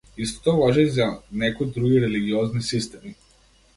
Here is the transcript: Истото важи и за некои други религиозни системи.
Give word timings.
Истото 0.23 0.53
важи 0.61 0.85
и 0.87 0.89
за 0.95 1.07
некои 1.43 1.67
други 1.75 2.01
религиозни 2.07 2.61
системи. 2.71 3.15